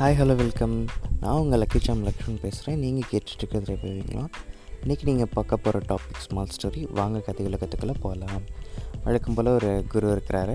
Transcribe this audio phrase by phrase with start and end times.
[0.00, 0.74] Hi hello welcome
[1.20, 4.24] நான் உங்கள் lucky சாம் லக்ஷ்மன் பேசுகிறேன் நீங்கள் கேட்டுட்ருக்கிறது போவீங்களா
[4.82, 8.44] இன்றைக்கி நீங்கள் பார்க்க போகிற டாபிக் ஸ்மால் ஸ்டோரி வாங்க கதைகளை கற்றுக்கல போகலாம்
[9.04, 10.54] வழக்கம் போல் ஒரு குரு இருக்கிறாரு.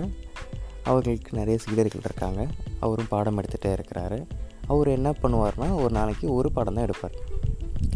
[0.83, 2.47] அவர்களுக்கு நிறைய சீடர்கள் இருக்காங்க.
[2.79, 4.19] அவரும் பாடம் எடுத்துகிட்டே இருக்கிறாரு.
[4.67, 7.17] அவர் என்ன பண்ணுவார்னா ஒரு நாளைக்கு ஒரு பாடம் தான் எடுப்பார்.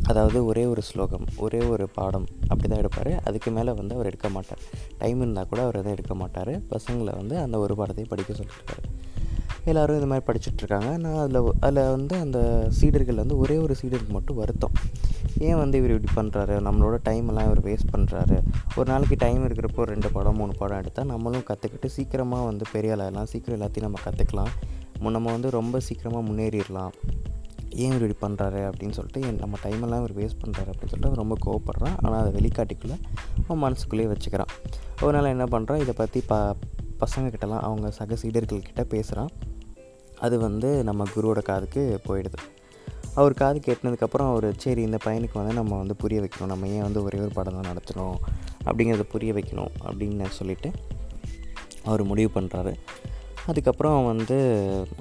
[0.03, 3.23] அதாவது ஒரே ஒரு ஸ்லோகம் ஒரே ஒரு பாடம் அப்படி தான் எடுப்பார்.
[3.23, 4.59] அதுக்கு மேலே வந்து அவர் எடுக்க மாட்டார்.
[4.97, 6.53] டைம் இருந்தால் கூட அவர் எதுவும் எடுக்க மாட்டார்.
[6.75, 8.85] பசங்களை வந்து அந்த ஒரு பாடத்தையும் படிக்க சொல்லியிருக்காரு
[9.71, 10.89] எல்லோரும் இந்த மாதிரி படிச்சுட்ருக்காங்க.
[11.03, 12.39] நான் அதில் அதில் வந்து அந்த
[12.77, 14.75] சீடர்கள் வந்து ஒரே ஒரு சீடருக்கு மட்டும் வருத்தம்.
[15.47, 18.37] ஏன் வந்து இவர் இப்படி பண்ணுறாரு நம்மளோட டைம் எல்லாம் இவர் வேஸ்ட் பண்ணுறாரு
[18.77, 23.29] ஒரு நாளைக்கு டைம் இருக்கிறப்போ ரெண்டு படம் மூணு படம் எடுத்தால் நம்மளும் கற்றுக்கிட்டு சீக்கிரமாக வந்து பெரிய ஆளாகலாம்
[23.33, 24.51] சீக்கிரம் எல்லாத்தையும் நம்ம கற்றுக்கலாம்
[25.17, 26.93] நம்ம வந்து ரொம்ப சீக்கிரமாக முன்னேறிடலாம்.
[27.81, 31.21] ஏன் இவர் இப்படி பண்ணுறாரு அப்படின்னு சொல்லிட்டு என் நம்ம டைமெல்லாம் இவர் வேஸ்ட் பண்ணுறாரு அப்படின்னு சொல்லிட்டு அவன்
[31.23, 31.97] ரொம்ப கோவப்படுறான்.
[32.03, 32.97] ஆனால் அதை வெளிக்காட்டிக்குள்ளே
[33.45, 34.53] அவன் மனசுக்குள்ளேயே வச்சுக்கிறான்.
[35.05, 36.35] ஒரு நாள் என்ன பண்ணுறான் இதை பற்றி ப
[37.01, 39.31] பசங்கக்கிட்டலாம் அவங்க சக சீடர்கள்கிட்ட பேசுகிறான்
[40.19, 42.39] அது வந்து நம்ம குருவோட காதுக்கு போயிடுது.
[43.15, 46.45] அவர் காது கேட்டினதுக்கப்புறம் அவர் சரி இந்த பையனுக்கு வந்து நம்ம வந்து புரிய வைக்கணும்.
[46.45, 48.15] நம்ம ஏன் வந்து ஒரே ஒரு படம் தான் நடத்தணும்?
[48.65, 49.71] அப்படிங்கிறத புரிய வைக்கணும்.
[49.85, 50.71] அப்படின்னு சொல்லிவிட்டு
[51.83, 52.73] அவர் முடிவு பண்ணுறாரு
[53.45, 54.37] அதுக்கப்புறம் வந்து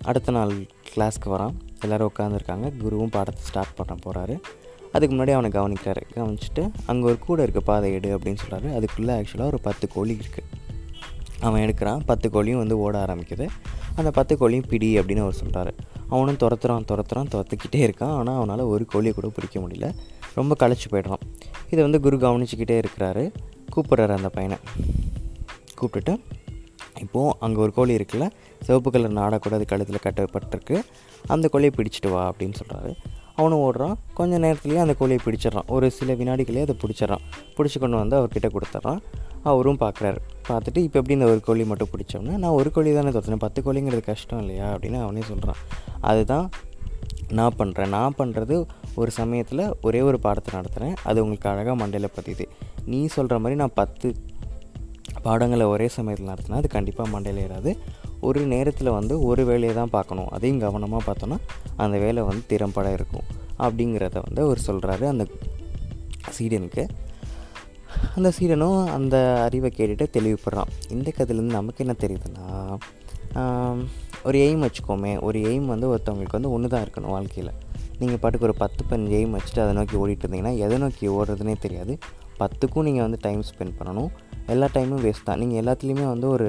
[0.03, 0.53] அடுத்த நாள்
[0.95, 1.55] கிளாஸ்க்கு வரான்.
[1.81, 4.41] எல்லோரும் உட்காந்துருக்காங்க குருவும் பாடத்தை ஸ்டார்ட் பண்ண போகிறாரு
[4.93, 6.03] அதுக்கு முன்னாடி அவனை கவனிக்கிறாரு.
[6.15, 7.61] கவனிச்சுட்டு அங்கே ஒரு கூட இருக்க.
[7.61, 8.19] பாதை எடு.
[8.19, 10.47] அப்படின்னு சொல்கிறாரு அதுக்குள்ளே ஆக்சுவலாக ஒரு பத்து கோழி இருக்குது
[11.41, 12.01] அவன் எடுக்கிறான்.
[12.07, 13.49] பத்து கோழியும் வந்து ஓட ஆரம்பிக்குது.
[13.97, 15.73] அந்த பத்து கோழியும் பிடி அப்படின்னு அவர் சொல்கிறாரு
[16.09, 18.15] அவனும் துரத்துறான் துரத்துறான் துரத்துக்கிட்டே இருக்கான்.
[18.19, 19.89] ஆனால் அவனால் ஒரு கோழியை கூட பிடிக்க முடியல.
[20.35, 21.23] ரொம்ப களைச்சி போய்ட்றான்.
[21.71, 23.25] இதை வந்து குரு கவனிச்சுக்கிட்டே இருக்கிறாரு.
[23.75, 24.59] கூப்பிட்றாரு அந்த பையனை.
[25.81, 26.15] கூப்பிட்டுட்டு
[27.01, 28.27] இப்போது அங்கே ஒரு கோழி இருக்குல்ல
[28.67, 30.77] சிவப்பு கலர் நாடா கூட அது கழுத்தில் கட்டப்பட்டிருக்கு.
[31.27, 32.93] அந்த கோழியை பிடிச்சிட்டு வா அப்படின்னு சொல்கிறாரு
[33.39, 33.97] அவனும் ஓடுறான்.
[34.15, 35.67] கொஞ்சம் நேரத்துலேயே அந்த கோழியை பிடிச்சிட்றான்.
[35.67, 37.25] ஒரு சில வினாடிகளே அதை பிடிச்சிட்றான்.
[37.57, 39.01] பிடிச்சி கொண்டு வந்து அவர்கிட்ட கொடுத்துட்றான்.
[39.51, 40.19] அவரும் பார்க்குறாரு.
[40.49, 44.03] பார்த்துட்டு இப்போ எப்படி இந்த ஒரு கோழி மட்டும் பிடிச்சோம்னா நான் ஒரு கோழி தானே தோற்றினேன் பத்து கோழிங்கிறது
[44.11, 45.61] கஷ்டம் இல்லையா அப்படின்னு அவனே சொல்கிறான்
[46.11, 46.47] அதுதான்
[47.39, 48.57] நான் பண்ணுறேன் நான் பண்ணுறது
[49.01, 52.45] ஒரு சமயத்தில் ஒரே ஒரு பாடத்தை நடத்துகிறேன் அது உங்களுக்கு அழகாக மண்டையில் பதியுது.
[52.93, 54.09] நீ சொல்கிற மாதிரி நான் பத்து
[55.25, 57.71] பாடங்களை ஒரே சமயத்தில் நடத்தினா அது கண்டிப்பாக மண்டையில் ஏறாது.
[58.29, 60.29] ஒரு நேரத்தில் வந்து ஒரு வேலையை தான் பார்க்கணும்.
[60.37, 61.39] அதையும் கவனமாக பார்த்தோன்னா
[61.85, 63.27] அந்த வேலை வந்து திறம்பட இருக்கும்.
[63.65, 65.27] அப்படிங்கிறத வந்து அவர் சொல்கிறாரு அந்த
[66.37, 66.85] சீடனுக்கு.
[68.17, 72.45] அந்த சீடனும் அந்த அறிவை கேட்டுட்டு தெளிவுப்படுறான் இந்த கதையிலேருந்து நமக்கு என்ன தெரியுதுன்னா
[74.29, 75.11] ஒரு எய்ம் வச்சுக்கோமே.
[75.27, 77.51] ஒரு எய்ம் வந்து ஒருத்தவங்களுக்கு வந்து ஒன்று தான் இருக்கணும் வாழ்க்கையில்.
[78.01, 81.93] நீங்கள் பாட்டுக்கு ஒரு பத்து பஞ்சு எய்ம் வச்சுட்டு அதை நோக்கி ஓடிட்டு இருந்தீங்கன்னா எதை நோக்கி ஓடுறதுனே தெரியாது.
[82.41, 84.11] பத்துக்கும் நீங்கள் வந்து டைம் ஸ்பெண்ட் பண்ணணும்.
[84.55, 85.41] எல்லா டைமும் வேஸ்ட் தான்.
[85.43, 86.49] நீங்கள் எல்லாத்துலேயுமே வந்து ஒரு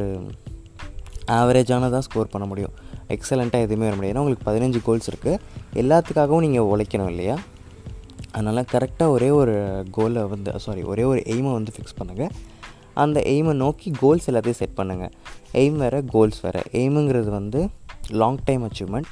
[1.38, 2.74] ஆவரேஜான தான் ஸ்கோர் பண்ண முடியும்.
[3.16, 4.14] எக்ஸலண்ட்டாக எதுவுமே வர முடியாது.
[4.14, 5.40] ஏன்னா உங்களுக்கு பதினஞ்சு கோல்ஸ் இருக்குது
[5.82, 7.38] எல்லாத்துக்காகவும் நீங்கள் உழைக்கணும் இல்லையா?
[8.36, 9.56] அதனால் கரெக்டாக ஒரே ஒரு
[9.98, 12.32] கோலை வந்து சாரி ஒரே ஒரு எய்மை வந்து ஃபிக்ஸ் பண்ணுங்கள்
[13.04, 15.12] அந்த எய்மை நோக்கி கோல்ஸ் எல்லாத்தையும் செட் பண்ணுங்கள்
[15.62, 16.62] எய்ம் வேறு கோல்ஸ் வேறு.
[16.80, 17.60] எய்முங்கிறது வந்து
[18.22, 19.12] லாங் டைம் அச்சீவ்மெண்ட்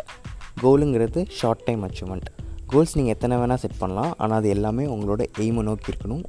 [0.63, 2.29] கோலுங்கிறது ஷார்ட் டைம் அச்சீவ்மெண்ட்
[2.71, 4.11] கோல்ஸ் நீங்கள் எத்தனை வேணால் செட் பண்ணலாம்.
[4.21, 6.23] ஆனால் அது எல்லாமே உங்களோட எய்மை நோக்கி இருக்கணும்.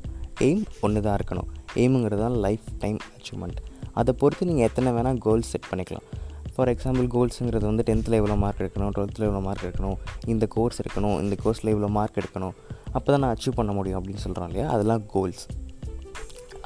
[0.47, 1.49] எய்ம் ஒன்று தான் இருக்கணும்
[1.83, 3.61] எய்முங்கிறது தான் லைஃப் டைம் அச்சீவ்மெண்ட்
[4.01, 6.07] அதை பொறுத்து நீங்கள் எத்தனை வேணால் கோல்ஸ் செட் பண்ணிக்கலாம்.
[6.57, 8.93] ஃபார் எக்ஸாம்பிள் கோல்ஸுங்கிறது வந்து டென்த்தில் எவ்வளோ மார்க் எடுக்கணும்?
[8.97, 9.97] டுவெல்த்தில் எவ்வளோ மார்க் எடுக்கணும்?
[10.33, 12.55] இந்த கோர்ஸ் இருக்கணும் இந்த கோர்ஸில் இவ்வளோ மார்க் எடுக்கணும்?
[12.97, 14.67] அப்போ தான் நான் அச்சீவ் பண்ண முடியும் அப்படின்னு சொல்கிறோம் இல்லையா?
[14.75, 15.43] அதெல்லாம் கோல்ஸ்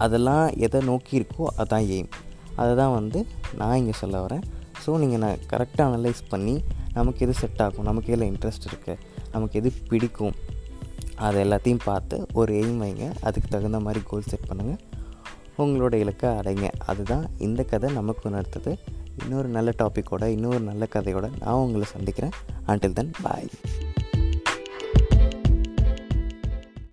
[0.05, 2.11] அதெல்லாம் எதை நோக்கி இருக்கோ அதுதான் எய்ம்
[2.61, 3.19] அதை தான் வந்து
[3.61, 4.45] நான் இங்கே சொல்ல வரேன்.
[4.85, 6.55] ஸோ நீங்கள் நான் கரெக்டாக அனலைஸ் பண்ணி
[6.99, 7.87] நமக்கு எது செட் ஆகும்?
[7.91, 9.03] நமக்கு எதில் இன்ட்ரெஸ்ட் இருக்குது
[9.35, 10.37] நமக்கு எது பிடிக்கும்?
[11.27, 13.07] அது எல்லாத்தையும் பார்த்து ஒரு எய்ம் வைங்க.
[13.29, 14.81] அதுக்கு தகுந்த மாதிரி கோல் செட் பண்ணுங்கள்
[15.65, 16.69] உங்களோட இலக்கை அடைங்க.
[16.91, 18.73] அதுதான் இந்த கதை நமக்கு உணர்த்தது.
[19.19, 22.31] இன்னொரு நல்ல டாப்பிக்கோட இன்னொரு நல்ல கதையோட நான் உங்களை சந்திக்கிறேன்.
[22.67, 23.49] அண்டில் தென் பாய்